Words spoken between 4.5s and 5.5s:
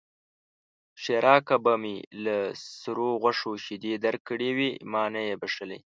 وي؛ ما نه يې